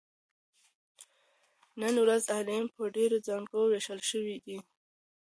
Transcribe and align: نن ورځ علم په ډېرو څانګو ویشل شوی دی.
نن 1.81 1.95
ورځ 2.03 2.23
علم 2.35 2.65
په 2.75 2.83
ډېرو 2.95 3.17
څانګو 3.27 3.59
ویشل 3.67 3.99
شوی 4.09 4.37
دی. 4.45 4.57